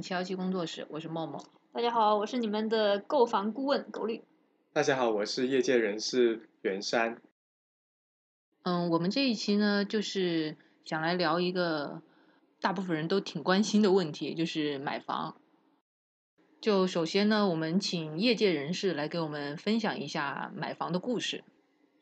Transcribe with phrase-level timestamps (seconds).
[0.00, 1.44] 七幺七工作室，我是默默。
[1.72, 4.22] 大家好，我是你们的购房顾问狗绿。
[4.72, 7.20] 大家好，我是业界人士袁山。
[8.62, 12.02] 嗯，我们这一期呢，就是想来聊一个
[12.60, 15.36] 大部分人都挺关心的问题，就是买房。
[16.60, 21.44] 就首先呢，我们请业界人士来给我们分享一下买房的故事。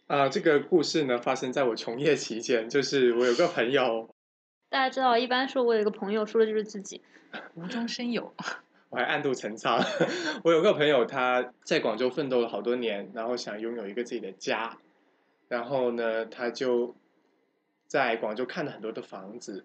[0.07, 4.15] 啊，这个故事呢，发生在我从业期间，就是我有个朋友，
[4.69, 7.01] 大家知道，一般说我有一个朋友，说的就是自己。
[7.55, 8.33] 无中生有，
[8.89, 9.79] 我还暗度陈仓。
[10.43, 14.79] 我有个朋友，他在广州奋斗了好多年，然后想拥有一个自己的家，
[15.49, 16.95] 然后呢，他就
[17.87, 19.65] 在广州看了很多的房子，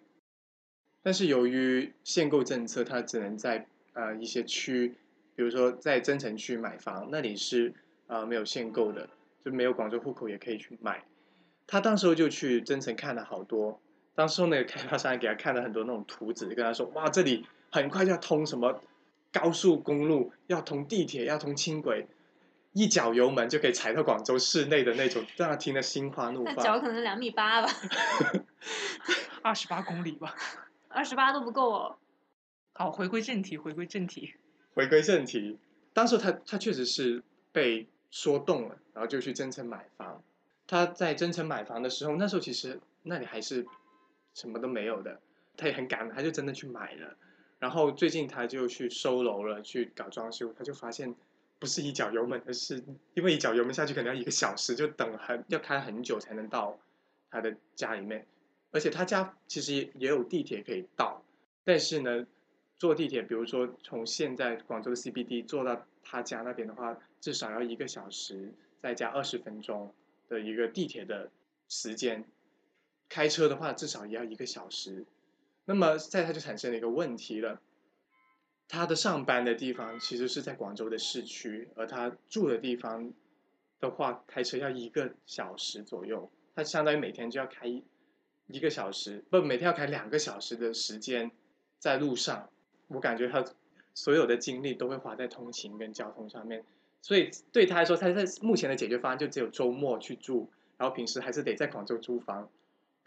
[1.01, 4.95] 但是由于限购政策，他只能在呃一些区，
[5.35, 7.73] 比如说在增城区买房，那里是
[8.07, 9.09] 呃没有限购的，
[9.45, 11.03] 就没有广州户口也可以去买。
[11.67, 13.79] 他当时候就去增城看了好多，
[14.21, 18.79] 当时候那个开发商还给他看了很多那种图纸，跟他说：“哇，这里很快就要通什么
[19.33, 22.05] 高速公路，要通地铁，要通轻轨，
[22.73, 26.61] 一脚油门就可以踩到广州市内的那种。”让他听得心花怒放那。
[26.61, 27.69] 脚可能两米八吧，
[29.41, 30.35] 二十八公里吧。
[30.89, 31.95] 二十八都不够哦。
[32.73, 34.35] 好，回归正题，回归正题。
[34.75, 35.57] 回归正题，
[35.93, 40.21] 当时他他确实是被说动了，然后就去增城买房。
[40.67, 43.65] 他在增城买房的时候，那时候其实那里还是
[44.33, 45.19] 什么都没有的，
[45.57, 47.17] 他也很赶，他就真的去买了。
[47.59, 51.13] 然后最近他就去收楼了，去搞装修，他就发现
[51.59, 56.79] 不是一脚油门的是，因为一脚油门下去可能要一个小时，就等很要开很久才能到
[57.29, 58.25] 他的家里面。
[58.71, 61.23] 而且他家其实也也有地铁可以到，
[61.63, 62.25] 但是呢，
[62.79, 68.51] 坐地铁，比如说从现在广州的 CBD 坐到他家那边的话，至少要一个小时，
[68.81, 69.93] 再加二十分钟
[70.29, 71.29] 的一个地铁的
[71.67, 72.25] 时间。
[73.11, 75.05] 开车的话，至少也要一个小时。
[75.65, 77.59] 那么，在他就产生了一个问题了。
[78.69, 83.11] 他的上班的地方其实是在广州的市区，而他住的地方
[83.81, 86.31] 的话，开车要一个小时左右。
[86.55, 87.83] 他相当于每天就要开一
[88.47, 91.29] 一个小时，不，每天要开两个小时的时间
[91.79, 92.49] 在路上。
[92.87, 93.43] 我感觉他
[93.93, 96.63] 所有的精力都会花在通勤跟交通上面，
[97.01, 102.49] 所以对他来说，他在目前的解决方案就只有周末去住，然后平时还是得在广州租房，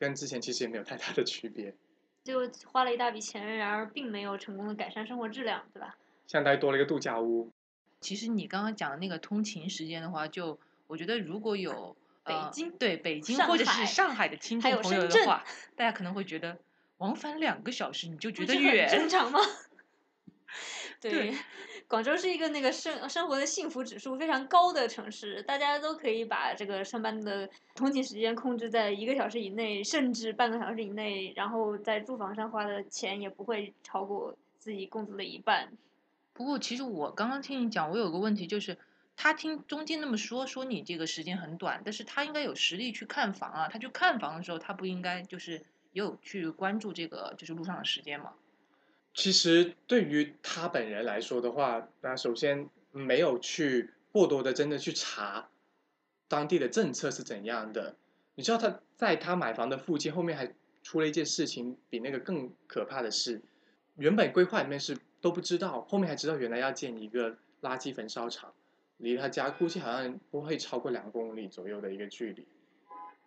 [0.05, 1.75] 跟之前其实也没有太大的区别。
[2.23, 5.97] 就花了一大笔钱，然而并没有成功的改善生活质量，对吧？
[6.27, 7.51] 相当于多了一个度假屋。
[8.01, 15.43] 其实你刚刚讲的那个通勤时间的话，就我觉得如果有呃北京对北京或者是上海的听还众朋友的话，
[15.75, 16.59] 大家可能会觉得
[16.99, 19.41] 往返两个小时你就觉得远，正常吗？
[21.01, 21.35] 对对，
[21.87, 35.73] 广州是一个那个生生活的幸福指数非常高的城市，大家都可以把这个上班的通勤时间控制在一个小时以内，甚至半个小时以内，然后在住房上花的钱也不会超过自己工资的一半。
[36.33, 38.77] 不过，其实我刚刚听你讲，我有个问题就是，
[39.17, 43.69] 他听中介那么说，说你这个时间很短，但是他应该有实力去看房啊。
[43.69, 45.59] 他去看房的时候，他不应该就是
[45.93, 48.33] 也有去关注这个就是路上的时间吗？
[49.15, 55.49] 其实对于他本人来说的话，那首先没有去过多的真的去查
[56.29, 57.97] 当地的政策是怎样的。
[58.35, 60.53] 你知道他在他买房的附近后面还
[60.83, 63.41] 出了一件事情，比那个更可怕的是，
[63.95, 68.53] 原本规划里面是都不知道，后面还知道原来要建一个垃圾焚烧厂，
[68.97, 72.45] 离他家估计好像不会超过两公里左右的一个距离。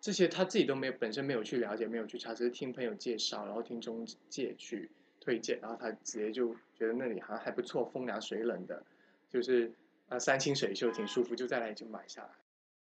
[0.00, 4.90] 这些他自己都没有本身没有去了解，没有去查，只是听朋友介绍，然后听中介去
[5.20, 8.82] 推荐，然后他直接就觉得那里好像还不错，风凉水冷的，
[9.28, 9.72] 就是
[10.08, 12.28] 啊山清水秀，挺舒服，就在那里就买下来。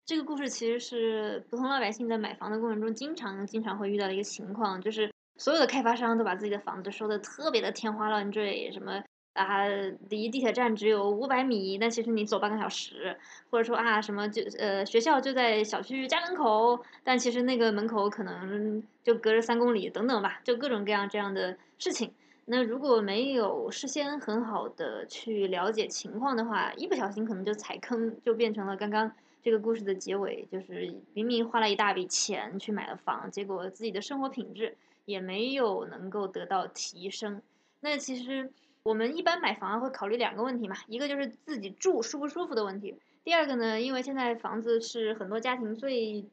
[0.07, 9.03] 这个故事其实是普通老百姓在买房的过程中经常经常会遇到的一个情况，就是所有的开发商都把自己的房子说的特别的天花乱坠，什么
[9.33, 9.67] 啊
[10.11, 13.17] 离地铁站只有五百米，但其实你走半个小时，
[13.49, 22.13] 或者说啊什么就呃学校就在小区家门口，但其实那个门口可能就隔着三公里等等吧，就各种各样这样的事情。
[22.47, 29.11] 那如果没有事先很好的去了解情况的话，一不小心可能就踩坑，就变成了刚刚
[29.43, 34.77] 这个故事的结尾，就是明明花了一大笔钱去买了房，结果自己的生活品质
[35.07, 37.41] 也没有能够得到提升。
[37.81, 38.53] 那其实
[38.83, 42.95] 我们一般买房会考虑两个问题嘛，一个就是自己住舒不舒服的问题，
[43.25, 46.27] 第二个呢，因为现在房子是很多家庭最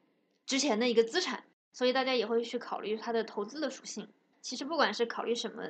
[0.46, 4.10] 值钱的一个资产，所以大家也会去考虑它的投资的属性。
[4.42, 5.64] 其实不管是考虑什么，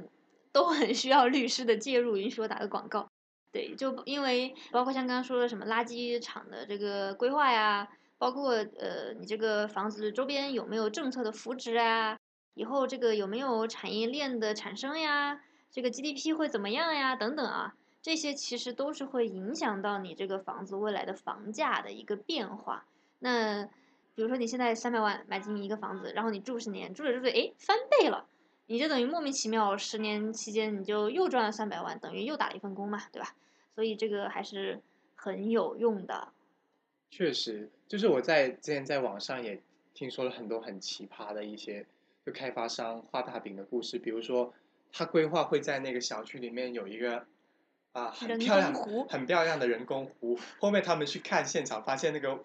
[0.52, 2.18] 都很需要律师的介入。
[2.18, 3.10] 允许我打个广告，
[3.52, 7.88] 对，就因为包括像刚刚说的什么垃圾场的这个规划呀，
[8.18, 12.18] 包括呃你这个房子周边有没有政策的扶持啊，
[12.54, 17.16] 以后这个有没有产业链的产生呀，这个 GDP 会怎么样呀？
[17.16, 22.86] 等等啊，这些其实都是会影响到你这个房子未来的房价的一个变化。
[23.20, 23.66] 那
[24.14, 28.28] 比如说你现在三百万买进一个房子，然后你住十年，住着住着，哎，翻倍了，
[28.72, 33.36] 你就等于莫名其妙十年期间你就又赚了三百万，等于又打了一份工嘛，对吧？
[33.76, 34.80] 所以这个还是
[35.14, 36.30] 很有用的。
[37.10, 39.62] 确实，就是我在之前在网上也
[39.94, 41.86] 听说了很多很奇葩的一些
[42.26, 44.54] 就开发商画大饼的故事，比如说
[44.94, 47.26] 他规划会在那个小区里面有一个
[47.92, 52.42] 啊很漂亮湖很漂亮的人工湖，后面他们去看现场发现那个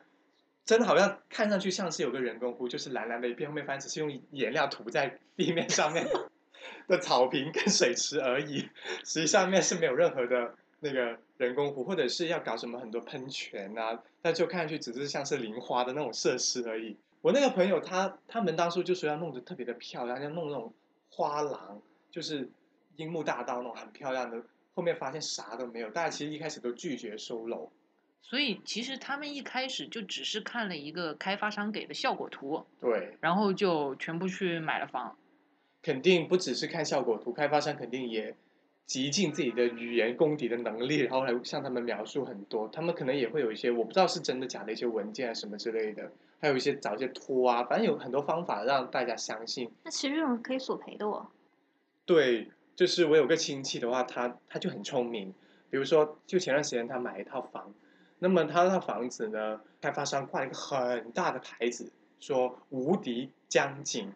[0.67, 6.05] 真的好像看上去像是有个人工湖，就是蓝蓝的一片，后面发现只是用颜料涂在地面上面
[6.89, 8.69] 的草坪跟水池而已，
[9.05, 16.97] 实际上面是没有任何的那个人工湖，或者是要搞什么很多喷泉啊，但就看上去只是像是淋花的那种设施而已。
[17.23, 20.75] 我那个朋友他他们当初就说要弄得特别的漂亮，要弄那种
[21.11, 21.81] 花廊，
[22.11, 22.49] 就是
[22.97, 24.43] 樱木大道那种很漂亮的，
[24.75, 27.71] 后面发现啥都没有，大家其实一开始都拒绝收楼。
[28.29, 35.17] 所以其实他们一开始就只是看了一个开发商给的效果图，对，然后就全部去买了房。
[35.81, 38.35] 肯定不只是看效果图，开发商肯定也
[38.85, 42.67] 极尽自己的语言功底的能力，然后来向他们描述很多。
[42.67, 49.71] 他们可能也会有一些我不知道是真的假的一些文件啊什么之类的，还有一些找一些托啊，反正有很多方法让大家相信。
[49.85, 51.29] 那其实这种可以索赔的哦。
[52.05, 55.33] 对，就是我有个亲戚的话，他他就很聪明，
[55.71, 57.73] 比如说就前段时间他买一套房，
[58.27, 64.13] 那么他那套房子呢，开发商挂了一个很大的牌子，说无敌江景。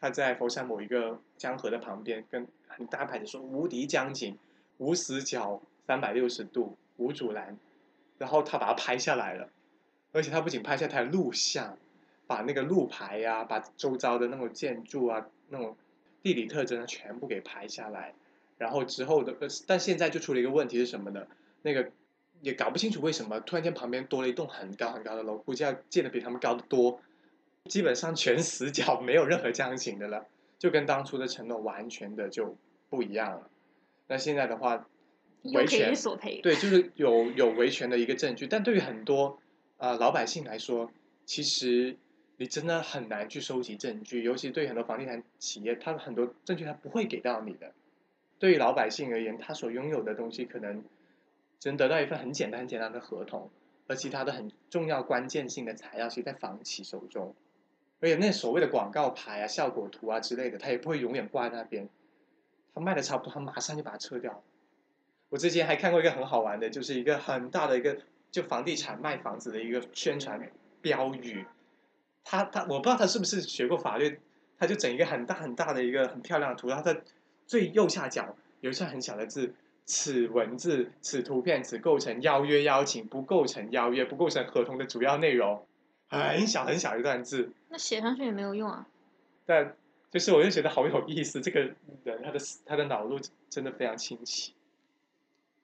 [0.00, 4.36] 他在佛山某一个江河的旁边，跟很大牌子说无敌江景，
[4.78, 7.56] 无死角，三百六十度，无阻拦，
[8.18, 9.48] 然后他把它拍下来了，
[10.10, 11.78] 而且他不仅拍下，他还录像，
[12.26, 15.76] 把那个路牌呀、把周遭的那种建筑啊、那种
[16.24, 18.14] 地理特征啊全部给拍下来，
[18.58, 19.32] 然后之后的，
[19.68, 21.24] 但现在就出了一个问题是什么呢？
[21.62, 21.92] 那个
[22.40, 27.00] 也搞不清楚为什么突然间旁边多了一栋很高很高的楼，估计要建的比他们高得多。
[27.66, 30.26] 基本上全死角，没有任何江景的了，
[30.58, 32.56] 就跟当初的承诺完全的就
[32.90, 33.48] 不一样了。
[34.06, 34.86] 那现在的话，
[35.44, 36.42] 维权索赔。
[36.42, 39.38] 对，就是有有维权的一个证据，但对于很多
[39.78, 40.90] 呃老百姓来说，
[41.24, 41.96] 其实
[42.36, 47.72] 你真的很难去收集证据，尤其对于很多房地产企业，它很多证据它不会给到你的。
[48.38, 50.84] 对于老百姓而言，他所拥有的东西可能
[51.64, 53.50] 只能得到一份很简单很简单的合同，
[53.86, 57.34] 而其他的很重要关键性的材料，其实在房企手中。
[58.00, 61.88] 而且那所谓的广告牌啊、效果图啊之类的，它也不会永远挂在那边。
[62.74, 64.42] 它卖的差不多，它马上就把它撤掉。
[65.30, 67.96] 我之前还看过一个很好玩的，就是一个很大的一个
[68.30, 70.38] 就房地产卖房子的一个宣传
[70.82, 71.46] 标语。
[72.24, 74.20] 他他我不知道他是不是学过法律，
[74.58, 77.00] 他就整一个很大很大的一个很漂亮的图，然后在
[77.46, 85.66] 最右下角有一串很小的字：此文字、此图片、此构成邀约邀请，不构成邀约，不构成合同的主要内容。
[86.08, 88.86] 很小很小一段字，那写上去也没有用啊。
[89.44, 89.74] 但
[90.10, 91.60] 就是我就觉得好有意思，这个
[92.04, 93.18] 人他的他的脑路
[93.50, 94.54] 真的非常清奇。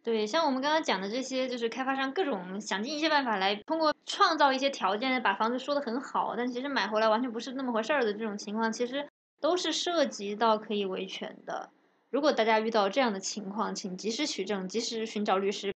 [0.02, 9.06] 对，像我们刚刚讲的这些，就是开发商各种想尽一切办法来通过创造一些条件，把房子说的很好，但其实买回来完全不是那么回事儿的这种情况，其实
[9.40, 11.70] 都是涉及到可以维权的。
[12.10, 15.72] 如果大家遇到这样的情况，请及时取证，及时寻找律师。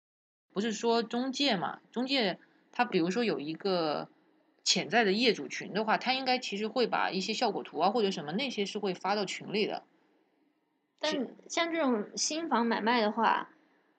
[0.52, 1.80] 不是说中介嘛？
[1.92, 2.38] 中介
[2.72, 4.08] 他比如说有一个
[4.64, 9.82] 潜在的业主群的话，他应该其实会把一些效果图啊或者什么那些是会发到群里的。
[10.98, 13.50] 但像这种新房买卖的话，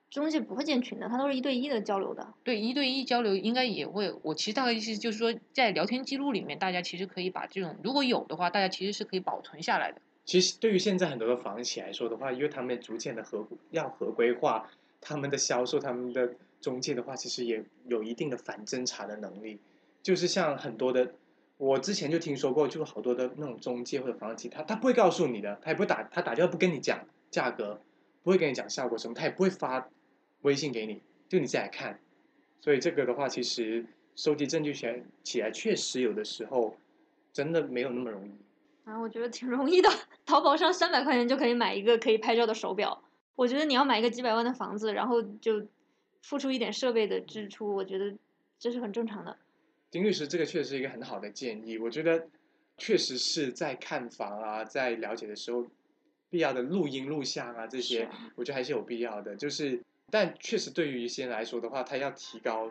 [0.10, 2.34] 中介不会建群的，他都是一对一的交流的。
[2.44, 4.14] 对，一对一交流应该也会。
[4.22, 10.02] 我其实大概意思就是说，在聊天记录里面，大家其实可以把这种如果有的话，大家其实是可以保存下来的。
[10.26, 14.70] 其实对于现在很多的房企来说的话，因为他们逐渐的合要合规化，
[15.02, 19.60] 他们的销售、他们的中介的话，其实也有一定的反侦查的能力。
[20.02, 21.14] 就是像很多的，
[21.58, 27.82] 我之前就听说过，就是好多的那种中介或者房企，他他不会告诉你的，他也不会打，他打电话不跟你讲价格，
[28.24, 29.90] 不会跟你讲效果什么，他也不会发
[30.44, 32.00] 微信给你，就你自己来看。
[32.62, 34.88] 所以这个的话，其实收集证据起
[35.24, 36.78] 起来，确实有的时候
[37.34, 38.32] 真的没有那么容易。
[38.86, 39.90] 啊，我觉得挺容易的，
[40.26, 43.04] 淘宝上三百块钱就可以买一个可以拍照的手表。
[43.36, 45.66] 我觉得你要买一个几百万的房子，然后就
[46.22, 48.14] 付出一点设备的支出，我觉得
[48.60, 49.38] 这是很正常的。
[49.90, 51.78] 丁律师，这个确实是一个很好的建议。
[51.78, 52.28] 我觉得
[52.78, 55.66] 确实是在看房啊，在了解的时候，
[56.30, 59.36] 必要的录音录像啊这些，我觉得还是有必要的。
[59.36, 62.70] 就是，但确实对于一些人来说的话，他要提高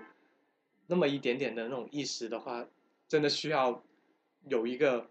[0.88, 2.66] 那么一点点的那种意识的话，
[3.08, 3.82] 真的需要
[4.48, 5.08] 有一个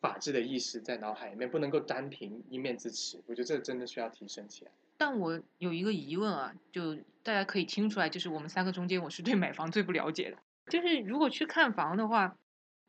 [0.00, 3.22] 法治的意识在脑海里面，不能够单凭一面之词。
[3.26, 4.70] 我觉得这真的需要提升起来。
[4.96, 10.36] 但我有一个疑问啊，就大家可以听出来，就是我们三个中间，我是对买房最不了解的。
[10.70, 12.36] 就是如果去看房的话，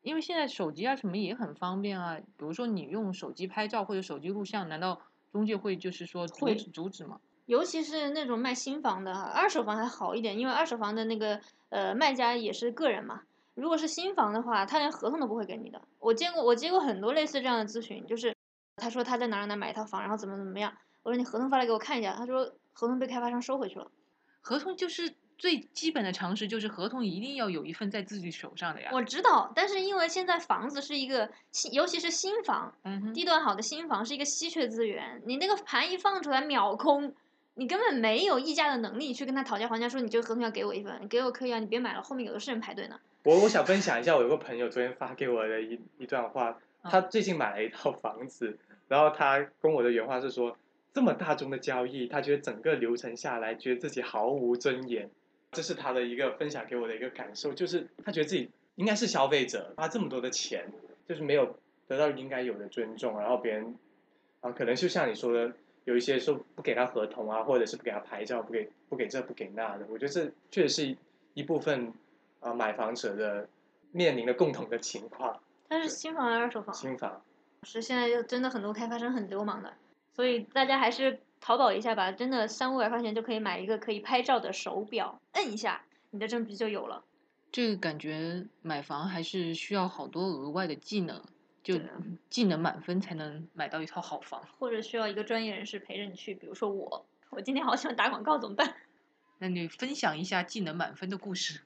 [0.01, 5.01] 因为现在手机啊什么也很方便啊，比如说你用手机拍照或者手机录像，难道
[5.31, 7.19] 中介会就是说阻会止阻止吗？
[7.45, 13.23] 尤其是那种卖新房的哈，二手房还好一点，因为二手房的那个呃卖家也是个人嘛。
[13.53, 15.81] 如果是新房的话，他连合同都不会给你的。
[15.99, 18.35] 我见过，我接过很多类似这样的咨询，就是
[18.77, 20.73] 他说他在哪儿哪儿买一套房，然后怎么怎么样。
[21.03, 23.91] 我说你合同发来给我看一下，他说合同被开发商收回去了。
[24.39, 28.89] 合同就是最基本的常识，就是合同一定要有一份在自己手上的呀。
[28.93, 32.73] 我知道，但是因为现在房子是一个新，尤其是新房，
[33.13, 37.13] 地段好的新房是一个稀缺资源，你那个盘一放出来秒空，
[37.55, 42.99] 你根本没有议价的能力去跟他讨价还价，说你这个合同要给我一份，你给我可以啊，你别买了，后面有的是人排队呢。
[43.23, 50.57] 我我想分享一下，我有个朋友昨天发给我的一一段话，他最近买了一套房子，然后他跟我的原话是说，
[50.93, 55.09] 这么大宗的交易，他觉得整个流程下来，觉得自己毫无尊严，
[55.51, 60.71] 这是他的一个分享给我的一个感受，就是他觉得自己应该是消费者，花这么多的钱，
[61.07, 63.75] 就是没有得到应该有的尊重，然后别人
[64.39, 65.53] 啊，可能就像你说的，
[65.85, 70.97] 有一些说不给他合同啊，或者是不给他牌照，不给不给这不给那的，我觉得这确实是一
[71.35, 71.93] 一部分
[72.39, 73.47] 啊买房者的
[73.91, 76.73] 面临的共同的情况，它是新房还是二手房？
[76.73, 77.21] 新房。
[77.63, 79.71] 是现在就真的很多开发商很流氓的，
[80.15, 87.03] 所以大家还是淘宝一下吧，真的三五百块钱就可以买一个可以拍照的手表，摁一下你的证据就有了。
[87.51, 91.21] 这个感觉买房还是需要好多额外的技能，
[91.63, 91.75] 就
[92.29, 94.43] 技能满分才能买到一套好房。
[94.59, 98.75] 或者需要一个专业人士陪着你去，比如说我，我今天好喜欢打广告怎么办？
[99.39, 101.61] 那你分享一下技能满分的故事。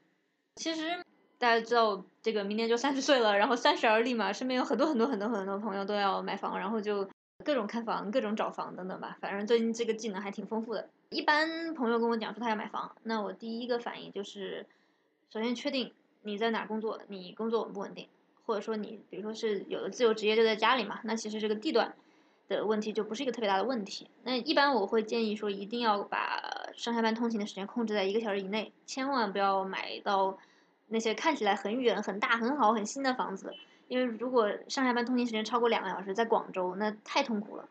[0.56, 1.04] 其实
[1.38, 7.10] 大家知道，这个明年就三十岁了，然后三十而立嘛，身边有很多很多很多很多朋友都要买房，然后就
[7.44, 9.18] 各种看房、各种找房等等吧。
[9.20, 10.90] 反正最近这个技能还挺丰富的。
[11.10, 14.66] 一般朋友跟我讲说他要买房，那我第一个反应就是，
[15.30, 15.92] 首先确定
[16.24, 18.08] 你在哪工作，你工作稳不稳定，
[18.46, 21.96] 或者说你比如说是有的自由职业就在家里嘛，那其实这个地段
[22.48, 24.08] 的问题就不是一个特别大的问题。
[24.24, 30.38] 那一般我会建议说，一定要把上下班通勤的时间控制在一个小时以内，千万不要买到
[30.88, 33.54] 那些看起来很远、很大、很好、很新的房子，
[33.88, 37.68] 因为如果上下班通勤时间超过两个小时，在广州那太痛苦了，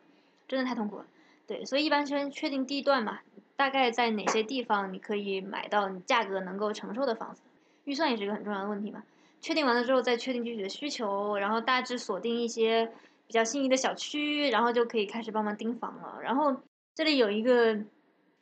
[0.47, 1.05] 真的太痛苦了。
[1.47, 3.19] 对，所以一般先确定地段嘛，
[3.55, 7.41] 大概在哪些地方你可以买到你价格能够承受的房子，
[7.85, 9.03] 预算也是一个很重要的问题嘛。
[9.45, 12.91] 确定完了之后，再确定具体的需求，然后大致锁定一些
[13.27, 16.17] 比较心仪的小区，然后就可以开始帮忙盯房了。
[16.19, 16.51] 然后
[16.95, 17.77] 这里有一个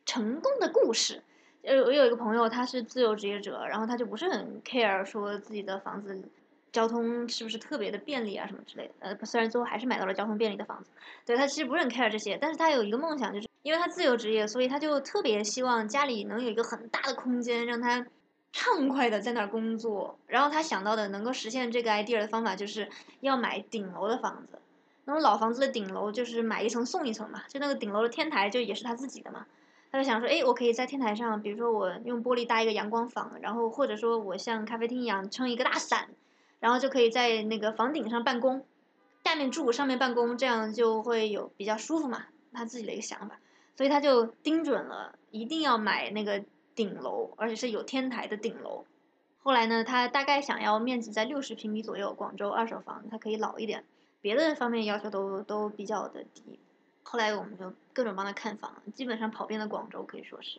[0.06, 1.22] 成功的故事，
[1.62, 6.18] 呃，我有一个朋友，他是自由职业者，然后他就不是很 care 说自己的房子
[6.72, 8.94] 交通是不是特别的便利啊什么之类的。
[9.00, 10.90] 呃，虽然最后还是买到了交通便利的房子，
[11.26, 18.06] 对他其实不是很 care 这些，但是他有一个梦想，就是因为他自由职业，所以他就特别希望家里能有一个很大的空间，让他
[18.54, 20.16] 畅快的在那儿工作。
[20.28, 22.88] 然后他想到的能够实现这个 idea 的方法，就是
[23.20, 24.60] 要买顶楼的房子。
[25.06, 29.44] 那种老房子的顶楼就是买一层送一层嘛，就那个顶楼的天台就也是他自己的嘛。
[29.90, 36.08] 他就想说，哎，我可以在天台上，比如说我用玻璃搭一个阳光房，然后或者说我像咖啡厅一样撑一个大伞，
[36.60, 38.64] 然后就可以在那个房顶上办公，
[39.24, 42.26] 下面住上面办公，这样就会有比较舒服嘛。
[42.52, 43.38] 他自己的一个想法，
[43.76, 46.44] 所以他就盯准了，一定要买那个
[46.74, 48.84] 顶楼，而且是有天台的顶楼。
[49.42, 53.84] 后来呢，他大概想要面积在六十平米左右，广州二手房，它可以老一点，
[54.20, 56.58] 别的方面要求都都比较的低。
[57.02, 60.58] 后来我们就各种帮他看房，基本上跑遍了广州，可以说是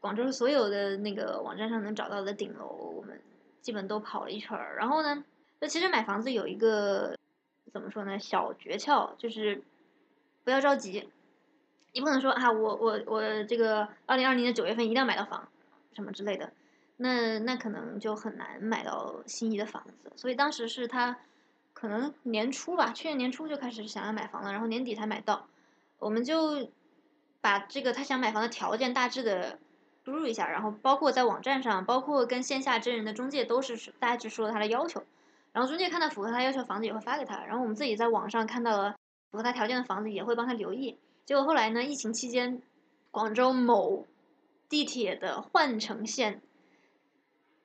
[0.00, 3.20] 广州所有的那个网站上能找到的顶楼，我们
[3.62, 4.76] 基本都跑了一圈儿。
[4.76, 5.24] 然后呢，
[5.60, 7.16] 那其实买房子有一个
[7.72, 9.62] 怎么说呢，小诀窍就是
[10.42, 11.08] 不要着急，
[11.94, 15.46] 你不能说啊，我我我这个二零二零年九月份一定要买到房，
[15.94, 16.52] 什么之类的，
[16.96, 20.12] 那那可能就很难买到心仪的房子。
[20.16, 21.16] 所以当时是他
[21.72, 25.46] 可能年初吧，去年年初就开始想要买房了，然后年底才买到。
[26.00, 26.68] 我们就
[27.40, 29.60] 把这个他想买房的条件大致的
[30.04, 35.04] 输入一下，然后包括在网站上，包括跟线下真人的中介都是大致说了他的要求，
[35.52, 38.96] 然后中介看到符合他要求房子也会发给他，然后我们自己在网上看到了
[39.30, 40.98] 符合他条件的房子也会帮他留意。
[41.24, 42.60] 结果后来呢，疫情期间，
[43.10, 44.06] 广州某
[44.68, 46.42] 地铁的换乘线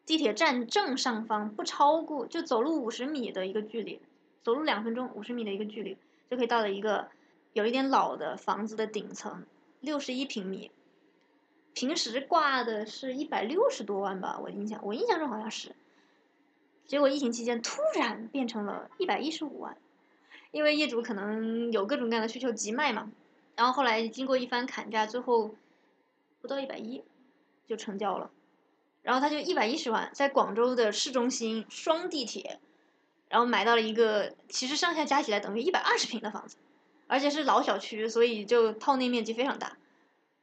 [0.06, 4.00] 地铁站正上方不超过就走路五十米的一个距离，
[4.44, 5.98] 走路两分钟五十米的一个距离
[6.30, 7.10] 就可以到了一个
[7.54, 9.46] 有一点老的房子的顶层，
[9.82, 10.72] 六十一平米，
[11.74, 15.76] 平时挂的是一百六十多万吧，我印象我印象中好像是，
[16.88, 19.78] 结果疫情期间突然变成了一百一十五万，
[20.52, 23.12] 因为业主可能有各种各样的需求急卖嘛，
[23.60, 25.54] 然后后来经过一番砍价，最后
[26.40, 27.04] 不到一百一
[27.68, 28.32] 就成交了，
[29.02, 32.58] 然后他就一百一十万在广州的市中心双地铁，
[33.28, 36.56] 然后买到了一个其实上下加起来等于一百二十平的房子，
[37.08, 39.76] 而且是老小区，所以就套内面积非常大，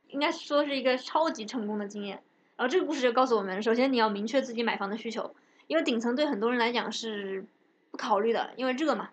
[0.09, 2.23] 应该说是一个超级成功的经验。
[2.57, 5.35] 然后这个故事就告诉我们，首先你要明确自己买房的需求，
[5.69, 7.47] 因为顶层对很多人来讲是
[7.91, 9.09] 不考虑的，因为热嘛。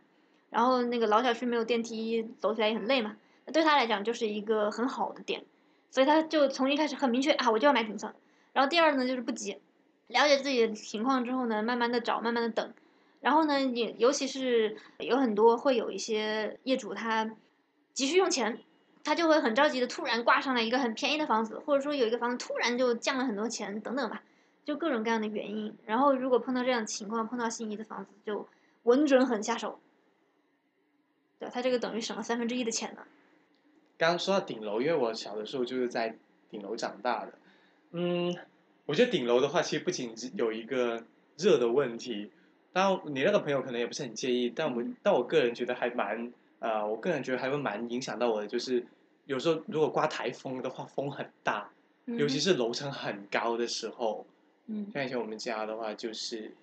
[0.50, 3.16] 然后那个老小区没有电梯，走起来也很累嘛。
[3.52, 5.44] 对他来讲就是一个很好的点，
[5.90, 8.14] 所以他就从一开始很明确啊，我就要买顶层。
[8.54, 9.58] 然后第二呢就是不急，
[10.08, 12.74] 了解自己的情况之后呢，慢慢的找，慢慢的等。
[13.22, 17.36] 然后呢，也尤其是有很多会有一些业主他
[17.94, 18.60] 急需用钱。
[19.06, 24.24] 他就会很着急的突然挂上来一个很便宜的房子，或者说有一个房子突然就降了很多钱等等吧，
[24.64, 25.76] 就各种各样的原因。
[25.86, 28.48] 然后如果碰到这样的情况，碰到心仪的房子，就
[28.84, 29.78] 稳准狠下手。
[31.38, 33.02] 对他这个等于省了三分之一的钱呢。
[34.04, 36.16] 刚刚说到顶楼，因为我小的时候就是在
[36.50, 37.32] 顶楼长大的。
[37.92, 38.36] 嗯，
[38.86, 41.02] 我觉得顶楼的话，其实不仅有一个
[41.38, 42.30] 热的问题，
[42.74, 46.34] 当然你那个朋友可能也不是很介意，但我但我个人觉得还蛮。
[46.60, 48.86] 呃，我个人觉得还会蛮影响到我的，就是
[49.26, 51.70] 有时候如果刮台风的话，风很大，
[52.06, 54.26] 尤其是楼层很高的时候。
[54.68, 54.90] 嗯。
[54.94, 56.54] 像以前我们家的话，就是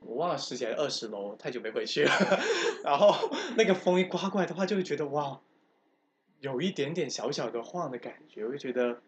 [0.00, 2.12] 我忘了十几还是二十楼，太久没回去了。
[2.84, 5.40] 然后那个风一刮过来的话，就会觉得哇，
[6.40, 9.00] 有一点点小小的晃的感觉，我就觉得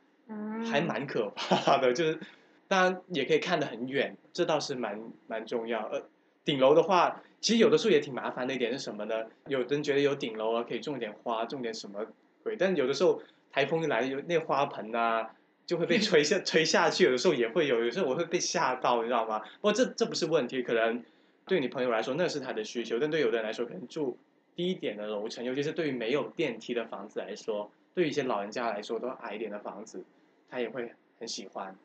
[0.71, 1.93] 还蛮可怕的。
[1.93, 2.19] 就是
[2.67, 5.87] 当然也可以看得很远，这倒是蛮蛮重要。
[5.89, 6.03] 呃，
[6.45, 7.23] 顶楼的话。
[7.41, 9.15] 其实有的时候也挺麻烦的一点是什么呢？
[9.47, 12.05] 有的人觉得有顶楼啊，可以种点花，种点什么
[12.43, 12.57] 鬼？
[12.57, 15.31] 但有的时候台风一来，有那花盆啊，
[15.65, 17.05] 就会被吹下 吹下去。
[17.05, 19.39] 有的时候也会有，有时候我会被吓到，你知道吗？
[19.39, 21.05] 不过这这不是问题，可能
[21.47, 24.19] 对你朋友来说那是他的需求，但对有的人来说，可能住
[24.59, 30.05] 低一点的楼层，尤其是对于没有电梯的房子来说，对于一些老人家来说，都矮一点的房子，
[30.51, 31.77] 他也会很喜欢。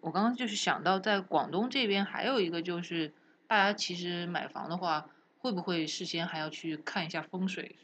[0.00, 3.12] 我刚刚就是想到，在广东这边还有一个就是。
[3.46, 5.06] 大家其实买房的话，
[5.38, 7.76] 会不会事先还要去看一下风水？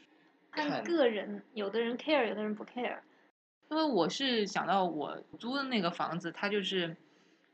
[0.51, 2.97] 看个人，有的人 care，有的人不 care。
[3.69, 6.97] 因为我是想到我租的那个房子，它就是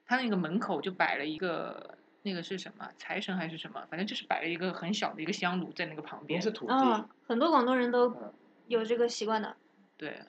[0.05, 6.41] 它那个门口就摆了一个那个是什么财神还是什么，反正就是摆了一个很小的一个香炉在那个旁边。
[6.41, 6.73] 是土地。
[6.73, 8.13] 啊，很多广东人都
[8.67, 9.55] 有这个习惯的。
[9.95, 10.19] 对。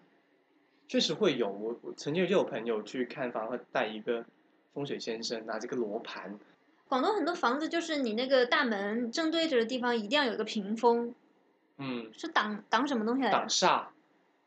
[0.87, 4.25] 确实会有，我我曾经就有朋友去看房，会带一个
[4.73, 6.39] 风水先生拿这个罗盘。
[6.89, 11.15] 广东很多房子就是你那个大门正对着的地方一定要有个屏风，
[11.77, 13.89] 嗯，是挡挡什么东西来挡煞，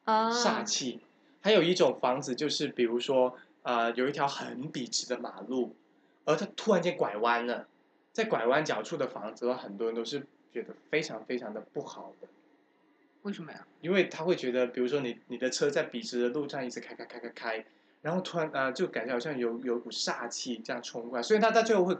[0.06, 1.02] 啊，煞气。
[1.42, 5.76] 还有一种房子就是，比如说，呃，有一条很笔直的马路，
[6.26, 7.68] 而他突然间拐弯了，
[8.12, 12.28] 在拐弯角处的房子，很多人都是觉得非常非常的不好的。
[13.24, 13.66] 为什么呀？
[13.82, 17.66] 因为他会觉得，比如说你你的车在笔直的路上一直开开开开开，
[18.02, 21.98] 然后突然呃就感觉好像有有股煞气这样冲过来，所以他他最后会。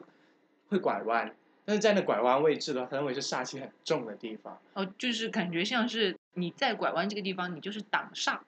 [0.70, 4.58] 会拐弯，但是在那拐弯位置的话，他认为是煞气很重的地方。
[4.74, 8.40] 哦，就是感觉像是你在拐弯这个地方，你就是挡煞。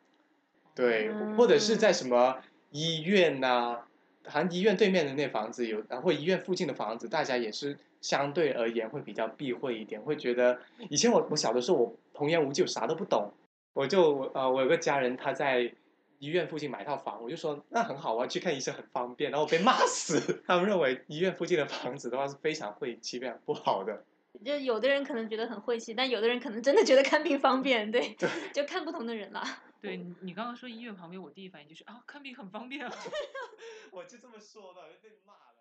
[0.74, 2.38] 对，或者是在什么
[2.72, 3.80] 医院呐，
[4.26, 10.60] 好像医院对面的那房子有，然后医院附近的房子，大家也是相对而言会比较避讳一点，会觉得
[10.90, 13.32] 以前我我小的时候我童言无忌，我啥都不懂，
[13.74, 15.74] 我就呃我有个家人他在。
[16.20, 19.30] 医院附近买套房，我就说那很好啊，去看医生很方便。
[19.30, 24.06] 然后被骂死， 他们认为医院附近的房子的话是非常晦气、非常不好的。
[24.46, 28.16] 就有的人可能觉得很晦气，但有的人可能真的觉得看病方便，对，
[28.54, 29.44] 就看不同的人了。
[29.84, 32.92] 对你刚刚说医院旁边我第一反应就是啊看病很方便啊。
[33.92, 35.52] 我就这么说的被骂了。